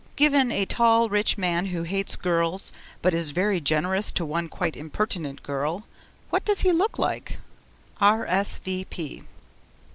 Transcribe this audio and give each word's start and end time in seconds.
Given 0.15 0.51
a 0.51 0.65
tall 0.65 1.09
rich 1.09 1.37
man 1.37 1.67
who 1.67 1.83
hates 1.83 2.15
girls, 2.15 2.71
but 3.03 3.13
is 3.13 3.29
very 3.29 3.61
generous 3.61 4.11
to 4.13 4.25
one 4.25 4.49
quite 4.49 4.75
impertinent 4.75 5.43
girl, 5.43 5.85
what 6.31 6.43
does 6.43 6.61
he 6.61 6.71
look 6.71 6.97
like? 6.97 7.37
R.S.V. 7.99 8.87